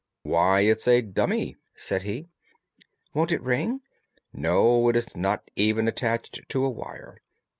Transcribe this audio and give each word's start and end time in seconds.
"Why, 0.23 0.61
it's 0.61 0.87
a 0.87 1.03
dummy," 1.03 1.57
said 1.75 2.01
he. 2.01 2.27
"Won't 3.13 3.31
it 3.31 3.43
ring?" 3.43 3.81
"No, 4.33 4.89
it 4.89 4.95
is 4.95 5.15
not 5.15 5.51
even 5.55 5.87
attached 5.87 6.49
to 6.49 6.65
a 6.65 6.69
wire. 6.71 7.21